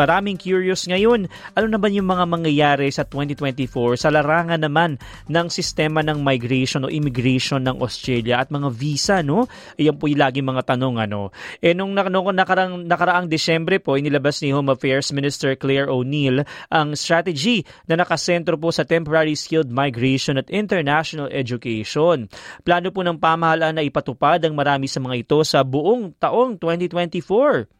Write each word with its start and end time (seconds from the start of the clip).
Maraming 0.00 0.40
curious 0.40 0.88
ngayon, 0.88 1.28
ano 1.52 1.66
naman 1.68 1.92
yung 1.92 2.08
mga 2.08 2.24
mangyayari 2.24 2.88
sa 2.88 3.04
2024 3.04 4.00
sa 4.00 4.08
larangan 4.08 4.56
naman 4.56 4.96
ng 5.28 5.46
sistema 5.52 6.00
ng 6.00 6.24
migration 6.24 6.88
o 6.88 6.88
immigration 6.88 7.60
ng 7.60 7.84
Australia 7.84 8.40
at 8.40 8.48
mga 8.48 8.72
visa, 8.72 9.20
no? 9.20 9.44
Iyan 9.76 10.00
po 10.00 10.08
yung 10.08 10.24
lagi 10.24 10.40
mga 10.40 10.72
tanong, 10.72 11.04
ano? 11.04 11.36
Eh, 11.60 11.76
nung, 11.76 11.92
nung 11.92 12.32
nakarang, 12.32 12.88
nakaraang 12.88 13.28
Desyembre 13.28 13.76
po, 13.76 14.00
inilabas 14.00 14.40
ni 14.40 14.56
Home 14.56 14.72
Affairs 14.72 15.12
Minister 15.12 15.52
Claire 15.52 15.92
O'Neill 15.92 16.48
ang 16.72 16.96
strategy 16.96 17.60
na 17.84 18.00
nakasentro 18.00 18.56
po 18.56 18.72
sa 18.72 18.88
temporary 18.88 19.36
skilled 19.36 19.68
migration 19.68 20.40
at 20.40 20.48
international 20.48 21.28
education. 21.28 22.24
Plano 22.64 22.88
po 22.88 23.04
ng 23.04 23.20
pamahalaan 23.20 23.76
na 23.76 23.84
ipatupad 23.84 24.40
ang 24.48 24.56
marami 24.56 24.88
sa 24.88 24.96
mga 25.04 25.28
ito 25.28 25.44
sa 25.44 25.60
buong 25.60 26.16
taong 26.16 26.56
2024. 26.56 27.79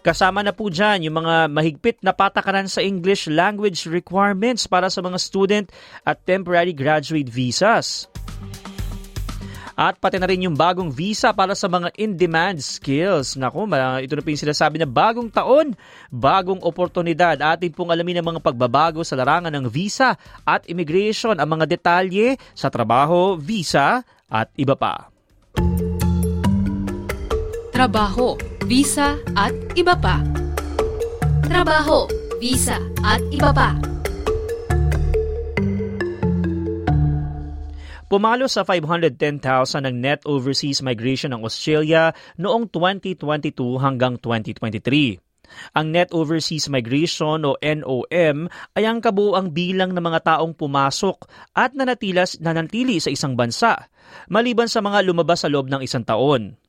Kasama 0.00 0.40
na 0.40 0.56
po 0.56 0.72
dyan 0.72 1.04
yung 1.04 1.20
mga 1.20 1.52
mahigpit 1.52 2.00
na 2.00 2.16
patakaran 2.16 2.64
sa 2.64 2.80
English 2.80 3.28
language 3.28 3.84
requirements 3.84 4.64
para 4.64 4.88
sa 4.88 5.04
mga 5.04 5.20
student 5.20 5.66
at 6.08 6.16
temporary 6.24 6.72
graduate 6.72 7.28
visas. 7.28 8.08
At 9.76 9.96
pati 9.96 10.20
na 10.20 10.28
rin 10.28 10.44
yung 10.44 10.56
bagong 10.56 10.92
visa 10.92 11.32
para 11.32 11.56
sa 11.56 11.64
mga 11.64 11.92
in-demand 12.00 12.60
skills. 12.60 13.36
Naku, 13.36 13.64
ito 14.04 14.12
na 14.12 14.24
po 14.24 14.28
yung 14.28 14.44
sinasabi 14.44 14.76
na 14.76 14.88
bagong 14.88 15.32
taon, 15.32 15.72
bagong 16.12 16.60
oportunidad. 16.64 17.40
Atin 17.40 17.72
pong 17.72 17.92
alamin 17.92 18.20
ang 18.20 18.36
mga 18.36 18.44
pagbabago 18.44 19.00
sa 19.04 19.16
larangan 19.16 19.52
ng 19.52 19.68
visa 19.72 20.16
at 20.44 20.68
immigration, 20.68 21.36
ang 21.36 21.48
mga 21.48 21.64
detalye 21.64 22.36
sa 22.52 22.68
trabaho, 22.72 23.40
visa 23.40 24.04
at 24.28 24.52
iba 24.56 24.76
pa. 24.76 25.08
Trabaho 27.80 28.36
visa 28.68 29.16
at 29.32 29.56
iba 29.72 29.96
pa. 29.96 30.20
Trabaho, 31.48 32.04
visa 32.36 32.76
at 33.00 33.24
iba 33.32 33.56
pa. 33.56 33.72
Pumalo 38.04 38.52
sa 38.52 38.68
510,000 38.68 39.88
ang 39.88 39.96
net 39.96 40.20
overseas 40.28 40.84
migration 40.84 41.32
ng 41.32 41.40
Australia 41.40 42.12
noong 42.36 42.68
2022 42.68 43.56
hanggang 43.80 44.20
2023. 44.20 45.16
Ang 45.72 45.96
Net 45.96 46.12
Overseas 46.12 46.68
Migration 46.68 47.48
o 47.48 47.56
NOM 47.58 48.38
ay 48.76 48.84
ang 48.84 49.00
kabuang 49.00 49.56
bilang 49.56 49.96
ng 49.96 50.04
mga 50.04 50.36
taong 50.36 50.52
pumasok 50.52 51.26
at 51.56 51.72
nanatilas 51.72 52.38
nanatili 52.44 53.00
sa 53.00 53.08
isang 53.08 53.40
bansa, 53.40 53.88
maliban 54.28 54.68
sa 54.68 54.84
mga 54.84 55.00
lumabas 55.00 55.42
sa 55.42 55.48
loob 55.48 55.72
ng 55.72 55.80
isang 55.80 56.04
taon. 56.04 56.59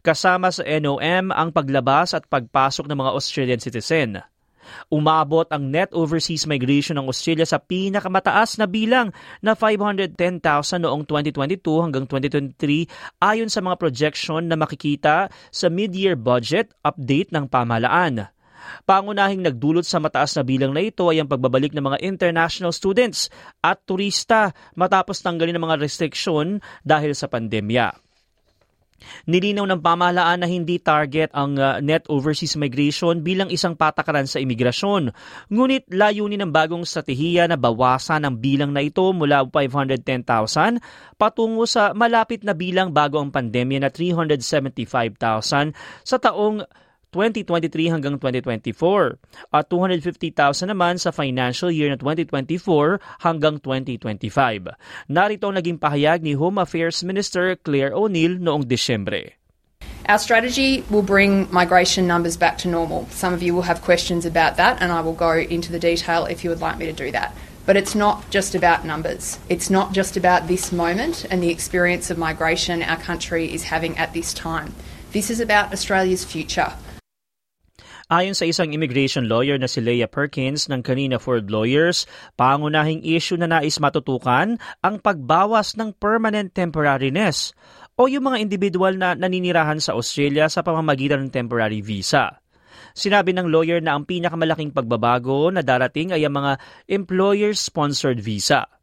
Kasama 0.00 0.50
sa 0.50 0.64
NOM 0.64 1.32
ang 1.32 1.48
paglabas 1.52 2.16
at 2.16 2.26
pagpasok 2.26 2.88
ng 2.88 2.98
mga 2.98 3.14
Australian 3.14 3.60
citizen. 3.60 4.20
Umabot 4.90 5.46
ang 5.50 5.66
net 5.66 5.90
overseas 5.90 6.46
migration 6.46 6.98
ng 6.98 7.10
Australia 7.10 7.46
sa 7.46 7.58
pinakamataas 7.58 8.58
na 8.58 8.66
bilang 8.70 9.10
na 9.42 9.58
510,000 9.58 10.14
noong 10.82 11.02
2022 11.06 11.58
hanggang 11.82 12.04
2023 12.06 12.86
ayon 13.18 13.50
sa 13.50 13.60
mga 13.62 13.76
projection 13.80 14.42
na 14.46 14.54
makikita 14.54 15.30
sa 15.50 15.66
mid-year 15.66 16.14
budget 16.14 16.70
update 16.86 17.34
ng 17.34 17.50
pamahalaan. 17.50 18.30
Pangunahing 18.84 19.42
nagdulot 19.42 19.82
sa 19.88 19.98
mataas 19.98 20.36
na 20.36 20.44
bilang 20.44 20.70
na 20.70 20.84
ito 20.84 21.08
ay 21.08 21.18
ang 21.18 21.28
pagbabalik 21.30 21.72
ng 21.74 21.82
mga 21.82 21.98
international 22.04 22.70
students 22.70 23.32
at 23.64 23.82
turista 23.88 24.52
matapos 24.76 25.24
tanggalin 25.24 25.56
ng 25.56 25.64
mga 25.64 25.80
restriksyon 25.80 26.60
dahil 26.84 27.16
sa 27.16 27.26
pandemya. 27.26 28.09
Nilinaw 29.28 29.66
ng 29.66 29.80
pamahalaan 29.80 30.44
na 30.44 30.48
hindi 30.48 30.78
target 30.80 31.32
ang 31.32 31.56
uh, 31.56 31.78
net 31.80 32.06
overseas 32.08 32.56
migration 32.56 33.20
bilang 33.20 33.48
isang 33.48 33.76
patakaran 33.76 34.28
sa 34.28 34.40
imigrasyon. 34.40 35.12
Ngunit 35.52 35.88
layunin 35.92 36.44
ng 36.44 36.52
bagong 36.52 36.84
strategiya 36.84 37.48
na 37.48 37.56
bawasan 37.60 38.24
ang 38.24 38.36
bilang 38.38 38.72
na 38.72 38.84
ito 38.84 39.04
mula 39.12 39.44
510,000 39.48 40.80
patungo 41.20 41.68
sa 41.68 41.92
malapit 41.92 42.40
na 42.46 42.56
bilang 42.56 42.92
bago 42.92 43.20
ang 43.20 43.28
pandemya 43.28 43.84
na 43.84 43.90
375,000 43.92 45.72
sa 46.04 46.16
taong 46.16 46.64
2023 47.10 47.92
hanggang 47.92 48.14
2024 48.18 49.18
at 49.52 49.64
250,000 49.68 50.70
naman 50.70 50.98
sa 50.98 51.10
financial 51.10 51.70
year 51.70 51.90
na 51.90 51.98
2024 51.98 53.02
hanggang 53.22 53.58
2025. 53.58 54.72
Narito 55.10 55.50
ang 55.50 55.58
naging 55.58 55.78
pahayag 55.78 56.22
ni 56.22 56.38
Home 56.38 56.62
Affairs 56.62 57.02
Minister 57.02 57.58
Claire 57.58 57.94
O'Neill 57.94 58.38
noong 58.38 58.66
Desyembre. 58.66 59.40
Our 60.10 60.18
strategy 60.18 60.82
will 60.90 61.02
bring 61.06 61.46
migration 61.52 62.06
numbers 62.06 62.36
back 62.36 62.58
to 62.58 62.68
normal. 62.68 63.06
Some 63.10 63.34
of 63.34 63.42
you 63.42 63.54
will 63.54 63.62
have 63.62 63.82
questions 63.82 64.26
about 64.26 64.56
that, 64.56 64.82
and 64.82 64.90
I 64.90 65.02
will 65.02 65.14
go 65.14 65.38
into 65.38 65.70
the 65.70 65.78
detail 65.78 66.26
if 66.26 66.42
you 66.42 66.50
would 66.50 66.60
like 66.60 66.78
me 66.78 66.86
to 66.86 66.92
do 66.92 67.10
that. 67.12 67.34
But 67.66 67.76
it's 67.76 67.94
not 67.94 68.28
just 68.30 68.54
about 68.54 68.84
numbers. 68.84 69.38
It's 69.48 69.70
not 69.70 69.92
just 69.92 70.16
about 70.16 70.48
this 70.48 70.72
moment 70.72 71.26
and 71.30 71.42
the 71.42 71.50
experience 71.50 72.10
of 72.10 72.18
migration 72.18 72.82
our 72.82 72.96
country 72.96 73.52
is 73.52 73.70
having 73.70 73.96
at 73.98 74.12
this 74.12 74.34
time. 74.34 74.74
This 75.12 75.30
is 75.30 75.38
about 75.38 75.72
Australia's 75.72 76.24
future. 76.24 76.72
Ayon 78.10 78.34
sa 78.34 78.42
isang 78.42 78.74
immigration 78.74 79.30
lawyer 79.30 79.54
na 79.54 79.70
si 79.70 79.78
Leah 79.78 80.10
Perkins 80.10 80.66
ng 80.66 80.82
Kanina 80.82 81.22
Ford 81.22 81.46
Lawyers, 81.46 82.10
pangunahing 82.34 83.06
issue 83.06 83.38
na 83.38 83.46
nais 83.46 83.78
matutukan 83.78 84.58
ang 84.82 84.98
pagbawas 84.98 85.78
ng 85.78 85.94
permanent 85.94 86.50
temporariness 86.50 87.54
o 87.94 88.10
yung 88.10 88.26
mga 88.26 88.42
individual 88.42 88.98
na 88.98 89.14
naninirahan 89.14 89.78
sa 89.78 89.94
Australia 89.94 90.50
sa 90.50 90.66
pamamagitan 90.66 91.22
ng 91.22 91.30
temporary 91.30 91.86
visa. 91.86 92.42
Sinabi 92.98 93.30
ng 93.30 93.46
lawyer 93.46 93.78
na 93.78 93.94
ang 93.94 94.02
pinakamalaking 94.02 94.74
pagbabago 94.74 95.46
na 95.54 95.62
darating 95.62 96.10
ay 96.10 96.26
ang 96.26 96.34
mga 96.34 96.58
employer-sponsored 96.90 98.18
visa– 98.18 98.66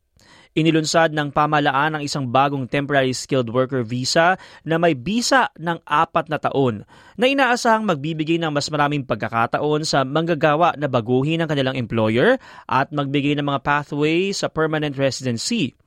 Inilunsad 0.57 1.13
ng 1.13 1.29
pamalaan 1.29 1.93
ang 1.93 2.01
isang 2.01 2.25
bagong 2.25 2.65
temporary 2.65 3.13
skilled 3.13 3.53
worker 3.53 3.85
visa 3.85 4.41
na 4.65 4.81
may 4.81 4.97
visa 4.97 5.53
ng 5.53 5.77
apat 5.85 6.33
na 6.33 6.41
taon 6.41 6.81
na 7.13 7.29
inaasahang 7.29 7.85
magbibigay 7.85 8.41
ng 8.41 8.49
mas 8.49 8.65
maraming 8.73 9.05
pagkakataon 9.05 9.85
sa 9.85 10.01
manggagawa 10.01 10.73
na 10.73 10.89
baguhin 10.89 11.45
ang 11.45 11.49
kanilang 11.53 11.77
employer 11.77 12.41
at 12.65 12.89
magbigay 12.89 13.37
ng 13.37 13.45
mga 13.45 13.61
pathway 13.61 14.33
sa 14.33 14.49
permanent 14.49 14.97
residency. 14.97 15.77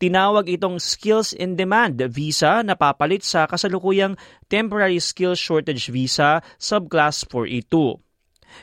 Tinawag 0.00 0.48
itong 0.48 0.80
Skills 0.80 1.36
in 1.36 1.52
Demand 1.52 2.00
visa 2.08 2.64
na 2.64 2.72
papalit 2.72 3.20
sa 3.20 3.44
kasalukuyang 3.44 4.16
Temporary 4.48 4.96
Skills 4.96 5.36
Shortage 5.36 5.92
Visa 5.92 6.40
Subclass 6.56 7.28
482. 7.28 8.05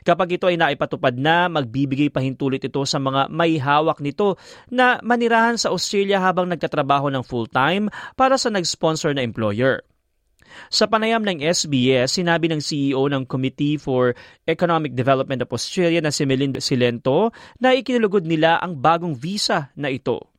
Kapag 0.03 0.39
ito 0.39 0.49
ay 0.49 0.57
naipatupad 0.59 1.15
na, 1.15 1.47
magbibigay 1.47 2.09
pahintulit 2.09 2.63
ito 2.63 2.81
sa 2.83 2.97
mga 2.99 3.29
may 3.29 3.57
hawak 3.57 4.03
nito 4.03 4.35
na 4.67 4.99
manirahan 5.03 5.55
sa 5.55 5.71
Australia 5.71 6.19
habang 6.19 6.49
nagtatrabaho 6.49 7.07
ng 7.13 7.23
full-time 7.23 7.87
para 8.17 8.35
sa 8.35 8.51
nag-sponsor 8.51 9.13
na 9.13 9.25
employer. 9.25 9.83
Sa 10.69 10.85
panayam 10.85 11.21
ng 11.25 11.41
SBS, 11.41 12.17
sinabi 12.17 12.49
ng 12.49 12.61
CEO 12.61 13.09
ng 13.09 13.25
Committee 13.25 13.77
for 13.77 14.13
Economic 14.45 14.93
Development 14.93 15.41
of 15.41 15.49
Australia 15.53 16.01
na 16.01 16.13
si 16.13 16.23
Melinda 16.29 16.61
Silento 16.61 17.33
na 17.57 17.73
ikinulugod 17.73 18.25
nila 18.25 18.61
ang 18.61 18.77
bagong 18.77 19.17
visa 19.17 19.73
na 19.73 19.89
ito. 19.89 20.29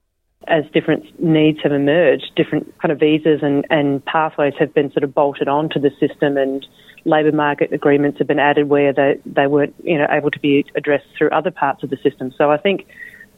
As 0.45 0.69
different 0.77 1.09
needs 1.17 1.65
have 1.65 1.73
emerged, 1.73 2.37
different 2.37 2.69
kind 2.77 2.93
of 2.93 3.01
visas 3.01 3.41
and, 3.41 3.65
and 3.73 4.05
pathways 4.05 4.53
have 4.61 4.77
been 4.77 4.93
sort 4.93 5.03
of 5.03 5.17
bolted 5.17 5.49
onto 5.49 5.81
the 5.81 5.89
system 5.97 6.37
and 6.37 6.69
labour 7.05 7.33
market 7.33 7.73
agreements 7.73 8.19
have 8.19 8.27
been 8.27 8.39
added 8.39 8.69
where 8.69 8.93
they, 8.93 9.21
they 9.27 9.47
weren't 9.47 9.75
you 9.83 9.99
know, 9.99 10.07
able 10.11 10.31
to 10.31 10.41
be 10.41 10.65
addressed 10.75 11.07
through 11.17 11.31
other 11.31 11.51
parts 11.51 11.83
of 11.83 11.91
the 11.91 11.97
system. 12.03 12.33
So 12.37 12.51
I 12.51 12.57
think 12.57 12.87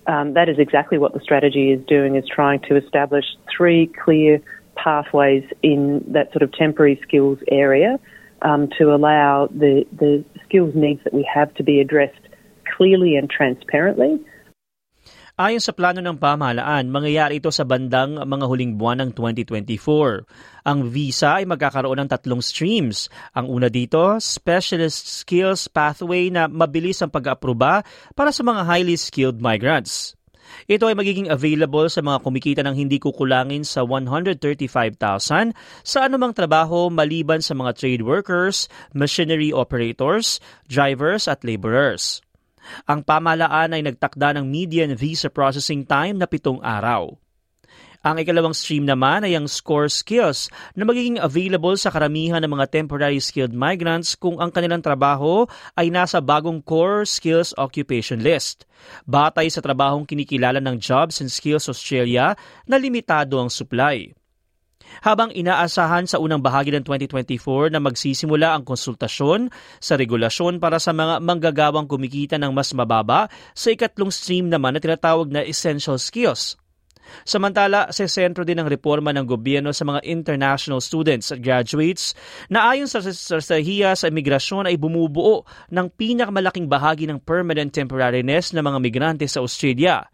um, 0.07 0.35
that 0.35 0.49
is 0.49 0.59
exactly 0.59 0.99
what 0.99 1.13
the 1.15 1.21
strategy 1.21 1.73
is 1.73 1.85
doing, 1.87 2.15
is 2.15 2.25
trying 2.33 2.61
to 2.69 2.77
establish 2.77 3.25
three 3.55 3.87
clear 4.05 4.41
pathways 4.77 5.45
in 5.63 6.05
that 6.13 6.31
sort 6.33 6.43
of 6.43 6.53
temporary 6.53 7.01
skills 7.03 7.39
area 7.51 7.99
um, 8.43 8.69
to 8.79 8.95
allow 8.95 9.49
the, 9.51 9.87
the 9.93 10.25
skills 10.45 10.75
needs 10.75 11.03
that 11.05 11.13
we 11.13 11.29
have 11.33 11.53
to 11.55 11.63
be 11.63 11.81
addressed 11.81 12.21
clearly 12.77 13.17
and 13.17 13.29
transparently. 13.29 14.21
Ayon 15.37 15.61
sa 15.61 15.77
plano 15.77 16.01
ng 16.01 16.17
pamahalaan, 16.17 16.89
mangyayari 16.89 17.45
ito 17.45 17.53
sa 17.53 17.69
bandang 17.69 18.17
mga 18.25 18.49
huling 18.49 18.81
buwan 18.81 19.05
ng 19.05 19.11
2024. 19.13 20.25
Ang 20.65 20.89
visa 20.89 21.37
ay 21.37 21.45
magkakaroon 21.45 22.01
ng 22.01 22.09
tatlong 22.09 22.41
streams. 22.41 23.13
Ang 23.37 23.53
una 23.53 23.69
dito, 23.69 24.17
Specialist 24.17 25.05
Skills 25.05 25.69
Pathway 25.69 26.33
na 26.33 26.49
mabilis 26.49 27.05
ang 27.05 27.13
pag-aproba 27.13 27.85
para 28.17 28.33
sa 28.33 28.41
mga 28.49 28.65
highly 28.65 28.97
skilled 28.97 29.37
migrants. 29.37 30.17
Ito 30.73 30.89
ay 30.89 30.97
magiging 30.97 31.29
available 31.29 31.93
sa 31.93 32.01
mga 32.01 32.25
kumikita 32.25 32.65
ng 32.65 32.73
hindi 32.73 32.97
kukulangin 32.97 33.61
sa 33.61 33.85
135,000 33.85 35.53
sa 35.85 35.99
anumang 36.01 36.33
trabaho 36.33 36.89
maliban 36.89 37.45
sa 37.45 37.53
mga 37.53 37.77
trade 37.77 38.01
workers, 38.09 38.73
machinery 38.97 39.53
operators, 39.53 40.41
drivers 40.65 41.29
at 41.29 41.45
laborers. 41.45 42.25
Ang 42.89 43.03
pamalaan 43.03 43.75
ay 43.75 43.83
nagtakda 43.85 44.37
ng 44.37 44.47
median 44.47 44.93
visa 44.95 45.29
processing 45.29 45.87
time 45.87 46.21
na 46.21 46.27
pitong 46.27 46.59
araw. 46.63 47.15
Ang 48.07 48.23
ikalawang 48.23 48.55
stream 48.55 48.87
naman 48.87 49.27
ay 49.27 49.35
ang 49.35 49.51
SCORE 49.51 49.91
skills 49.91 50.47
na 50.79 50.87
magiging 50.87 51.19
available 51.19 51.75
sa 51.75 51.91
karamihan 51.91 52.39
ng 52.39 52.55
mga 52.55 52.71
temporary 52.71 53.19
skilled 53.19 53.51
migrants 53.51 54.15
kung 54.15 54.39
ang 54.39 54.55
kanilang 54.55 54.79
trabaho 54.79 55.43
ay 55.75 55.91
nasa 55.91 56.23
bagong 56.23 56.63
core 56.63 57.03
skills 57.03 57.51
occupation 57.59 58.23
list. 58.23 58.63
Batay 59.11 59.51
sa 59.51 59.59
trabahong 59.59 60.07
kinikilala 60.07 60.63
ng 60.63 60.79
Jobs 60.79 61.19
and 61.19 61.35
Skills 61.35 61.67
Australia 61.67 62.39
na 62.63 62.79
limitado 62.79 63.43
ang 63.43 63.51
supply 63.51 64.15
habang 65.03 65.33
inaasahan 65.33 66.05
sa 66.09 66.19
unang 66.19 66.43
bahagi 66.43 66.75
ng 66.75 66.85
2024 66.85 67.73
na 67.73 67.81
magsisimula 67.83 68.57
ang 68.57 68.63
konsultasyon 68.65 69.53
sa 69.79 69.95
regulasyon 69.95 70.59
para 70.59 70.81
sa 70.81 70.95
mga 70.97 71.23
manggagawang 71.23 71.89
kumikita 71.89 72.37
ng 72.37 72.53
mas 72.53 72.73
mababa 72.73 73.29
sa 73.53 73.73
ikatlong 73.73 74.13
stream 74.13 74.49
naman 74.51 74.77
na 74.77 74.81
tinatawag 74.83 75.29
na 75.31 75.43
essential 75.45 75.97
skills. 76.01 76.57
Samantala, 77.23 77.91
sa 77.95 78.05
sentro 78.11 78.43
din 78.43 78.59
ng 78.59 78.69
reforma 78.69 79.15
ng 79.15 79.27
gobyerno 79.27 79.71
sa 79.71 79.87
mga 79.87 80.03
international 80.03 80.83
students 80.83 81.31
at 81.31 81.39
graduates 81.39 82.13
na 82.51 82.75
ayon 82.75 82.91
sa 82.91 83.03
strategiya 83.03 83.95
sa 83.95 84.11
imigrasyon 84.11 84.67
ay 84.67 84.77
bumubuo 84.79 85.47
ng 85.71 85.87
pinakamalaking 85.95 86.67
bahagi 86.67 87.07
ng 87.07 87.23
permanent 87.23 87.71
temporariness 87.71 88.51
ng 88.51 88.63
mga 88.63 88.79
migrante 88.83 89.27
sa 89.31 89.43
Australia. 89.43 90.07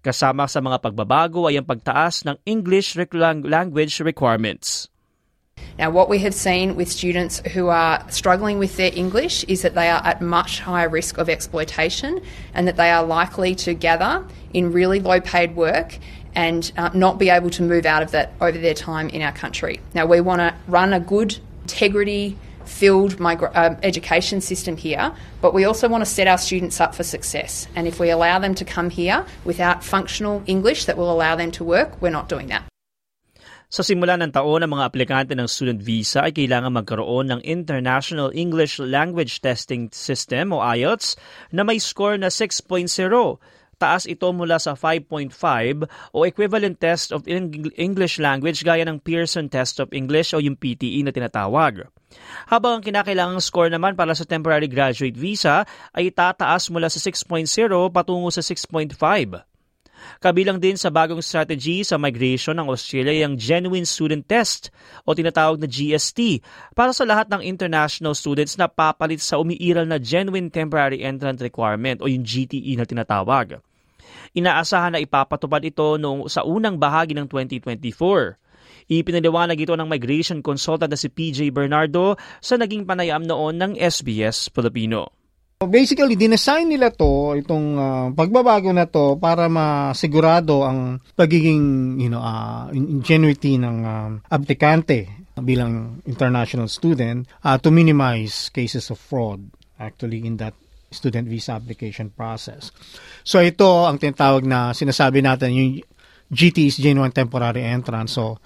Kasama 0.00 0.48
sa 0.48 0.64
mga 0.64 0.80
pagbabago 0.80 1.44
ay 1.44 1.60
ang 1.60 1.68
pagtaas 1.68 2.24
ng 2.24 2.40
English 2.48 2.96
language 2.96 4.00
requirements. 4.00 4.88
Now, 5.76 5.90
what 5.90 6.08
we 6.08 6.18
have 6.20 6.34
seen 6.34 6.76
with 6.76 6.88
students 6.88 7.40
who 7.52 7.68
are 7.68 8.00
struggling 8.08 8.58
with 8.58 8.76
their 8.76 8.90
English 8.96 9.44
is 9.44 9.60
that 9.62 9.74
they 9.74 9.88
are 9.88 10.00
at 10.04 10.20
much 10.20 10.60
higher 10.60 10.88
risk 10.88 11.18
of 11.18 11.28
exploitation 11.28 12.20
and 12.54 12.68
that 12.68 12.76
they 12.76 12.90
are 12.90 13.04
likely 13.04 13.54
to 13.64 13.74
gather 13.74 14.24
in 14.52 14.72
really 14.72 15.00
low 15.00 15.20
paid 15.20 15.56
work 15.56 15.98
and 16.34 16.72
uh, 16.76 16.90
not 16.94 17.18
be 17.18 17.28
able 17.28 17.50
to 17.50 17.62
move 17.62 17.84
out 17.84 18.02
of 18.02 18.10
that 18.12 18.32
over 18.40 18.56
their 18.56 18.74
time 18.74 19.08
in 19.08 19.20
our 19.20 19.32
country. 19.32 19.80
Now, 19.94 20.06
we 20.06 20.20
want 20.20 20.40
to 20.40 20.54
run 20.68 20.92
a 20.92 21.00
good 21.00 21.38
integrity 21.62 22.36
filled 22.64 23.18
migra- 23.18 23.52
uh, 23.54 23.76
education 23.82 24.40
system 24.40 24.76
here, 24.76 25.12
but 25.40 25.54
we 25.54 25.64
also 25.64 25.88
want 25.88 26.02
to 26.02 26.10
set 26.10 26.26
our 26.26 26.38
students 26.38 26.80
up 26.80 26.94
for 26.94 27.02
success. 27.02 27.66
And 27.74 27.86
if 27.86 28.00
we 28.00 28.10
allow 28.10 28.38
them 28.38 28.54
to 28.56 28.64
come 28.64 28.90
here 28.90 29.24
without 29.44 29.84
functional 29.84 30.42
English 30.46 30.84
that 30.86 30.96
will 30.96 31.10
allow 31.10 31.36
them 31.36 31.50
to 31.52 31.64
work, 31.64 32.00
we're 32.00 32.10
not 32.14 32.28
doing 32.28 32.48
that. 32.48 32.64
Sa 33.70 33.86
simula 33.86 34.18
ng 34.18 34.34
taon, 34.34 34.66
ang 34.66 34.74
mga 34.74 34.90
aplikante 34.90 35.30
ng 35.38 35.46
student 35.46 35.78
visa 35.78 36.26
ay 36.26 36.34
kailangan 36.34 36.74
magkaroon 36.74 37.30
ng 37.30 37.40
International 37.46 38.26
English 38.34 38.82
Language 38.82 39.38
Testing 39.38 39.86
System 39.94 40.50
o 40.50 40.58
IELTS 40.58 41.14
na 41.54 41.62
may 41.62 41.78
score 41.78 42.18
na 42.18 42.34
6.0. 42.34 42.90
Taas 43.80 44.04
ito 44.04 44.28
mula 44.36 44.60
sa 44.60 44.76
5.5 44.76 45.32
o 46.12 46.28
equivalent 46.28 46.76
test 46.76 47.16
of 47.16 47.24
English 47.80 48.20
language 48.20 48.60
gaya 48.60 48.84
ng 48.84 49.00
Pearson 49.00 49.48
Test 49.48 49.80
of 49.80 49.88
English 49.96 50.36
o 50.36 50.38
yung 50.38 50.52
PTE 50.52 51.00
na 51.00 51.08
tinatawag. 51.16 51.88
Habang 52.52 52.76
ang 52.76 52.84
kinakailangang 52.84 53.40
score 53.40 53.72
naman 53.72 53.96
para 53.96 54.12
sa 54.12 54.28
temporary 54.28 54.68
graduate 54.68 55.16
visa 55.16 55.64
ay 55.96 56.12
tataas 56.12 56.68
mula 56.68 56.92
sa 56.92 57.00
6.0 57.00 57.48
patungo 57.88 58.28
sa 58.28 58.44
6.5. 58.44 59.48
Kabilang 60.20 60.60
din 60.60 60.76
sa 60.76 60.92
bagong 60.92 61.24
strategy 61.24 61.80
sa 61.80 61.96
migration 61.96 62.56
ng 62.60 62.68
Australia 62.68 63.24
ang 63.24 63.40
Genuine 63.40 63.88
Student 63.88 64.28
Test 64.28 64.68
o 65.08 65.16
tinatawag 65.16 65.56
na 65.56 65.68
GST 65.68 66.44
para 66.76 66.92
sa 66.92 67.08
lahat 67.08 67.32
ng 67.32 67.40
international 67.44 68.12
students 68.12 68.60
na 68.60 68.68
papalit 68.68 69.24
sa 69.24 69.40
umiiral 69.40 69.88
na 69.88 69.96
Genuine 69.96 70.52
Temporary 70.52 71.00
Entrant 71.00 71.40
Requirement 71.40 72.04
o 72.04 72.08
yung 72.08 72.24
GTE 72.24 72.76
na 72.76 72.84
tinatawag. 72.84 73.60
Inaasahan 74.36 74.94
na 74.96 75.00
ipapatupad 75.02 75.62
ito 75.64 75.98
noong 75.98 76.30
sa 76.30 76.46
unang 76.46 76.78
bahagi 76.78 77.16
ng 77.16 77.26
2024. 77.26 78.38
Ipinaliwanag 78.90 79.58
ito 79.58 79.74
ng 79.78 79.86
migration 79.86 80.42
consultant 80.42 80.90
na 80.90 80.98
si 80.98 81.06
PJ 81.06 81.54
Bernardo 81.54 82.18
sa 82.42 82.58
naging 82.58 82.86
panayam 82.86 83.22
noon 83.22 83.58
ng 83.58 83.72
SBS 83.78 84.50
Filipino. 84.50 85.14
Basically, 85.60 86.16
dinesign 86.16 86.72
nila 86.72 86.88
to, 86.88 87.36
itong 87.36 87.76
uh, 87.76 88.08
pagbabago 88.16 88.72
na 88.72 88.88
to 88.88 89.20
para 89.20 89.44
masigurado 89.44 90.64
ang 90.64 91.04
pagiging 91.12 92.00
you 92.00 92.08
know, 92.08 92.24
uh, 92.24 92.72
ingenuity 92.72 93.60
ng 93.60 93.76
uh, 93.84 94.08
aplikante 94.32 95.20
bilang 95.44 96.00
international 96.08 96.68
student 96.68 97.28
uh, 97.44 97.60
to 97.60 97.68
minimize 97.68 98.48
cases 98.52 98.88
of 98.88 98.96
fraud 98.96 99.40
actually 99.80 100.24
in 100.24 100.36
that 100.36 100.56
student 100.90 101.30
visa 101.30 101.54
application 101.54 102.10
process. 102.10 102.74
So 103.22 103.38
ito 103.40 103.86
ang 103.86 104.02
tinatawag 104.02 104.42
na 104.44 104.74
sinasabi 104.74 105.22
natin 105.22 105.50
yung 105.54 105.70
GT 106.30 106.70
is 106.70 106.76
genuine 106.78 107.14
temporary 107.14 107.62
entrance. 107.66 108.14
So 108.18 108.38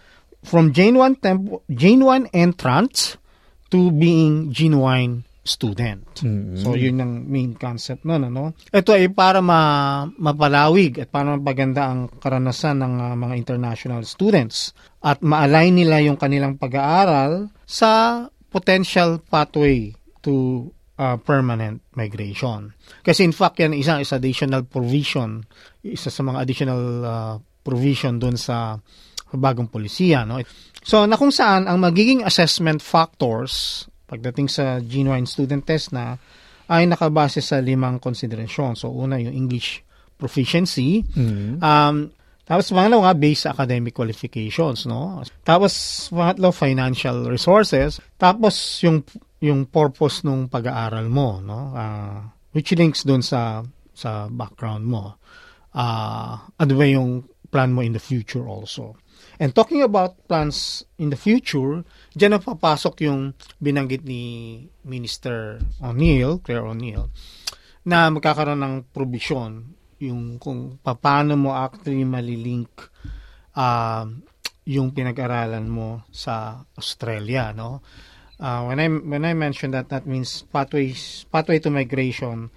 from 0.45 0.73
genuine, 0.77 1.17
temp- 1.17 1.65
genuine 1.73 2.29
entrance 2.33 3.17
to 3.73 3.91
being 3.93 4.53
genuine 4.53 5.25
student. 5.45 6.25
Mm-hmm. 6.25 6.65
So 6.65 6.73
yun 6.73 6.97
ang 7.05 7.29
main 7.29 7.53
concept 7.53 8.09
noon 8.09 8.33
ano. 8.33 8.57
Ito 8.73 8.97
ay 8.97 9.13
para 9.13 9.45
ma 9.45 10.05
mapalawig 10.17 11.05
at 11.05 11.13
para 11.13 11.37
mapaganda 11.37 11.93
ang 11.93 12.09
karanasan 12.09 12.81
ng 12.81 12.95
uh, 12.97 13.15
mga 13.17 13.35
international 13.37 14.09
students 14.09 14.73
at 15.05 15.21
ma-align 15.21 15.77
nila 15.77 16.01
yung 16.01 16.17
kanilang 16.17 16.57
pag-aaral 16.57 17.53
sa 17.69 18.25
potential 18.49 19.21
pathway 19.21 19.93
to 20.25 20.65
uh, 20.99 21.17
permanent 21.19 21.83
migration. 21.95 22.75
Kasi 23.03 23.27
in 23.27 23.35
fact 23.35 23.59
yan 23.59 23.75
isang 23.75 24.01
is 24.03 24.15
additional 24.15 24.63
provision, 24.67 25.43
isa 25.83 26.11
sa 26.11 26.23
mga 26.23 26.39
additional 26.43 26.83
uh, 27.05 27.35
provision 27.65 28.21
doon 28.21 28.37
sa 28.37 28.79
bagong 29.35 29.67
polisiya. 29.67 30.23
No? 30.23 30.39
So, 30.85 31.09
na 31.09 31.19
kung 31.19 31.35
saan 31.35 31.67
ang 31.67 31.83
magiging 31.83 32.23
assessment 32.23 32.85
factors 32.85 33.85
pagdating 34.05 34.53
sa 34.53 34.79
genuine 34.85 35.27
student 35.27 35.65
test 35.65 35.91
na 35.91 36.15
ay 36.71 36.87
nakabase 36.87 37.41
sa 37.41 37.59
limang 37.59 37.99
konsiderasyon. 37.99 38.77
So, 38.79 38.93
una 38.93 39.19
yung 39.19 39.35
English 39.35 39.83
proficiency. 40.17 41.03
Mm-hmm. 41.03 41.61
Um, 41.61 42.15
tapos 42.45 42.69
pangalawa 42.69 43.11
nga, 43.11 43.15
based 43.17 43.49
sa 43.49 43.57
academic 43.57 43.97
qualifications, 43.97 44.85
no? 44.85 45.25
Tapos 45.41 45.73
pangatlo, 46.13 46.53
financial 46.53 47.25
resources. 47.33 48.05
Tapos 48.21 48.55
yung 48.85 49.01
yung 49.45 49.69
purpose 49.69 50.25
nung 50.25 50.49
pag-aaral 50.49 51.05
mo, 51.13 51.45
no? 51.45 51.77
Uh, 51.77 52.25
which 52.57 52.73
links 52.73 53.05
doon 53.05 53.21
sa 53.21 53.61
sa 53.93 54.27
background 54.33 54.89
mo. 54.89 55.21
Uh, 55.77 56.41
ano 56.57 56.73
ba 56.73 56.87
yung 56.89 57.29
plan 57.53 57.71
mo 57.71 57.85
in 57.85 57.93
the 57.93 58.01
future 58.01 58.49
also? 58.49 58.97
And 59.39 59.53
talking 59.53 59.83
about 59.85 60.27
plans 60.27 60.87
in 60.97 61.11
the 61.13 61.19
future, 61.19 61.85
dyan 62.17 62.39
na 62.39 62.41
papasok 62.41 63.05
yung 63.05 63.35
binanggit 63.61 64.07
ni 64.07 64.65
Minister 64.87 65.61
O'Neill, 65.83 66.41
Claire 66.41 66.67
O'Neill, 66.67 67.11
na 67.85 68.09
magkakaroon 68.09 68.63
ng 68.63 68.77
provision 68.95 69.75
yung 70.01 70.39
kung 70.39 70.79
paano 70.83 71.35
mo 71.39 71.51
actually 71.55 72.03
malilink 72.03 72.71
uh, 73.55 74.07
yung 74.65 74.97
pinag-aralan 74.97 75.67
mo 75.69 76.09
sa 76.09 76.65
Australia, 76.79 77.53
no? 77.53 77.85
Uh, 78.41 78.67
when 78.67 78.83
I 78.83 78.89
when 78.91 79.25
I 79.25 79.35
mentioned 79.35 79.75
that, 79.75 79.89
that 79.95 80.07
means 80.07 80.43
pathways 80.51 81.25
pathway 81.31 81.63
to 81.63 81.71
migration 81.71 82.51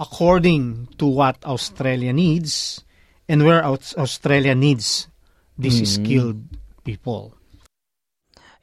according 0.00 0.88
to 0.96 1.06
what 1.06 1.36
Australia 1.44 2.14
needs 2.14 2.80
and 3.28 3.44
where 3.44 3.60
Australia 3.66 4.54
needs 4.54 5.10
these 5.58 5.84
mm-hmm. 5.84 5.94
skilled 6.00 6.40
people. 6.86 7.34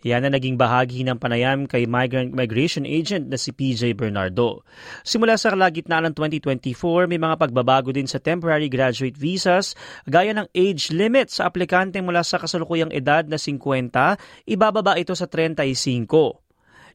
Yan 0.06 0.22
ang 0.22 0.38
naging 0.38 0.54
bahagi 0.54 1.02
ng 1.02 1.18
panayam 1.18 1.66
kay 1.66 1.90
migrant 1.90 2.30
migration 2.30 2.86
agent 2.86 3.26
na 3.26 3.42
si 3.42 3.50
PJ 3.50 3.98
Bernardo. 3.98 4.62
Simula 5.02 5.34
sa 5.34 5.50
kalagitnaan 5.50 6.14
ng 6.14 6.16
2024, 6.46 7.10
may 7.10 7.18
mga 7.18 7.42
pagbabago 7.42 7.90
din 7.90 8.06
sa 8.06 8.22
temporary 8.22 8.70
graduate 8.70 9.18
visas 9.18 9.74
gaya 10.06 10.30
ng 10.38 10.46
age 10.54 10.94
limit 10.94 11.34
sa 11.34 11.50
aplikante 11.50 11.98
mula 12.06 12.22
sa 12.22 12.38
kasalukuyang 12.38 12.94
edad 12.94 13.26
na 13.26 13.42
50, 13.42 14.46
ibababa 14.46 14.94
ito 15.02 15.18
sa 15.18 15.26
35. 15.26 16.45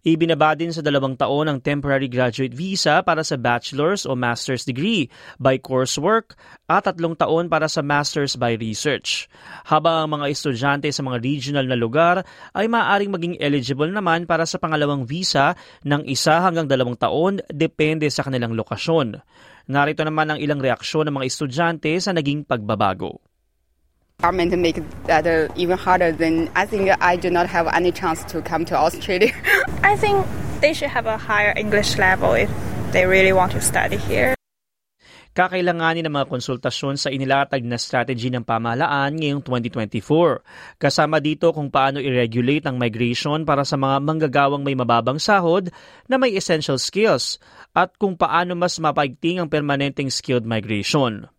Ibinaba 0.00 0.57
din 0.57 0.73
sa 0.73 0.80
dalawang 0.80 1.12
taon 1.12 1.45
ang 1.45 1.61
temporary 1.61 2.09
graduate 2.09 2.57
visa 2.57 3.04
para 3.04 3.21
sa 3.21 3.37
bachelor's 3.37 4.09
o 4.09 4.16
master's 4.16 4.64
degree 4.64 5.12
by 5.37 5.61
coursework 5.61 6.40
at 6.73 6.88
tatlong 6.88 7.12
taon 7.12 7.52
para 7.52 7.69
sa 7.69 7.85
master's 7.85 8.33
by 8.33 8.57
research. 8.57 9.28
Habang 9.69 10.09
ang 10.09 10.11
mga 10.21 10.33
estudyante 10.33 10.88
sa 10.88 11.04
mga 11.04 11.21
regional 11.21 11.69
na 11.69 11.76
lugar 11.76 12.25
ay 12.57 12.64
maaaring 12.64 13.12
maging 13.12 13.35
eligible 13.45 13.92
naman 13.92 14.25
para 14.25 14.49
sa 14.49 14.57
pangalawang 14.57 15.04
visa 15.04 15.52
ng 15.85 16.09
isa 16.09 16.40
hanggang 16.40 16.64
dalawang 16.64 16.97
taon 16.97 17.45
depende 17.52 18.09
sa 18.09 18.25
kanilang 18.25 18.57
lokasyon. 18.57 19.21
Narito 19.69 20.00
naman 20.00 20.33
ang 20.33 20.38
ilang 20.40 20.64
reaksyon 20.64 21.12
ng 21.12 21.14
mga 21.21 21.28
estudyante 21.28 21.92
sa 22.00 22.16
naging 22.16 22.49
pagbabago. 22.49 23.29
Government 24.20 24.56
make 24.58 24.78
that 25.06 25.26
uh, 25.26 25.52
even 25.56 25.78
harder, 25.78 26.12
then 26.12 26.50
I 26.54 26.66
think 26.66 26.90
I 27.00 27.16
do 27.16 27.30
not 27.30 27.46
have 27.48 27.66
any 27.68 27.92
chance 27.92 28.24
to 28.32 28.42
come 28.42 28.64
to 28.66 28.76
Australia. 28.76 29.32
I 29.82 29.96
think 29.96 30.26
they 30.60 30.72
should 30.72 30.90
have 30.90 31.06
a 31.06 31.16
higher 31.16 31.52
English 31.56 31.96
level 31.98 32.34
if 32.34 32.50
they 32.92 33.06
really 33.06 33.32
want 33.32 33.52
to 33.52 33.60
study 33.60 33.96
here. 33.96 34.36
kakailanganin 35.30 36.04
ng 36.04 36.14
mga 36.14 36.26
konsultasyon 36.26 36.98
sa 36.98 37.08
inilatag 37.08 37.62
na 37.62 37.78
strategy 37.78 38.28
ng 38.28 38.42
pamahalaan 38.42 39.14
ngayong 39.14 39.42
2024. 39.46 40.42
Kasama 40.76 41.22
dito 41.22 41.54
kung 41.54 41.70
paano 41.70 42.02
i-regulate 42.02 42.66
ang 42.66 42.76
migration 42.76 43.46
para 43.46 43.62
sa 43.62 43.78
mga 43.78 44.02
manggagawang 44.02 44.66
may 44.66 44.74
mababang 44.74 45.22
sahod 45.22 45.70
na 46.10 46.18
may 46.18 46.34
essential 46.34 46.76
skills 46.76 47.38
at 47.72 47.94
kung 47.96 48.18
paano 48.18 48.58
mas 48.58 48.76
mapaigting 48.82 49.38
ang 49.38 49.46
permanenteng 49.46 50.10
skilled 50.10 50.44
migration. 50.44 51.30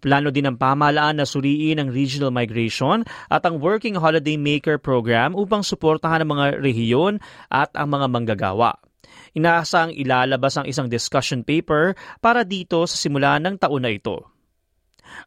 Plano 0.00 0.32
din 0.32 0.48
ng 0.48 0.56
pamahalaan 0.56 1.20
na 1.20 1.26
suriin 1.28 1.80
ang 1.80 1.92
regional 1.92 2.32
migration 2.32 3.04
at 3.28 3.44
ang 3.44 3.60
Working 3.60 3.98
Holiday 3.98 4.40
Maker 4.40 4.80
Program 4.80 5.36
upang 5.36 5.60
suportahan 5.60 6.24
ang 6.24 6.30
mga 6.36 6.60
rehiyon 6.60 7.22
at 7.52 7.72
ang 7.76 7.92
mga 7.92 8.06
manggagawa. 8.08 8.76
Inaasang 9.34 9.94
ilalabas 9.94 10.58
ang 10.58 10.66
isang 10.66 10.90
discussion 10.90 11.46
paper 11.46 11.94
para 12.18 12.42
dito 12.42 12.82
sa 12.86 12.96
simula 12.98 13.38
ng 13.38 13.58
taon 13.58 13.86
na 13.86 13.92
ito. 13.94 14.26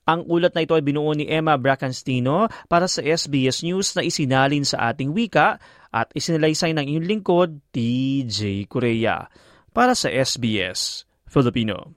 Ang 0.07 0.23
ulat 0.27 0.55
na 0.55 0.63
ito 0.63 0.75
ay 0.75 0.83
binuo 0.83 1.11
ni 1.15 1.27
Emma 1.27 1.55
Bracanstino 1.59 2.47
para 2.67 2.87
sa 2.87 3.03
SBS 3.03 3.63
News 3.63 3.95
na 3.95 4.01
isinalin 4.03 4.63
sa 4.63 4.91
ating 4.91 5.11
wika 5.11 5.59
at 5.93 6.07
isinalaysay 6.15 6.71
ng 6.75 6.85
inyong 6.87 7.07
lingkod, 7.07 7.49
TJ 7.75 8.67
Korea. 8.67 9.27
Para 9.71 9.93
sa 9.93 10.09
SBS 10.09 11.03
Filipino. 11.27 11.91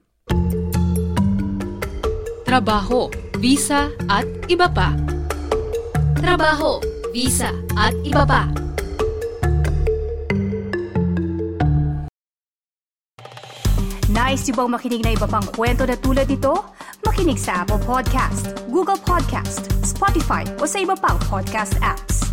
Trabaho, 2.56 3.12
visa 3.36 3.92
at 4.08 4.24
iba 4.48 4.64
pa. 4.64 4.96
Trabaho, 6.16 6.80
visa 7.12 7.52
at 7.76 7.92
iba 8.00 8.24
pa. 8.24 8.48
Nice 14.08 14.48
yung 14.48 14.56
bang 14.56 14.70
makinig 14.72 15.04
na 15.04 15.12
iba 15.12 15.28
pang 15.28 15.44
kwento 15.52 15.84
na 15.84 16.00
tulad 16.00 16.24
ito? 16.32 16.56
Makinig 17.04 17.36
sa 17.36 17.60
Apple 17.60 17.84
Podcast, 17.84 18.48
Google 18.72 18.96
Podcast, 19.04 19.68
Spotify 19.84 20.48
o 20.56 20.64
sa 20.64 20.80
iba 20.80 20.96
pang 20.96 21.20
podcast 21.28 21.76
apps. 21.84 22.25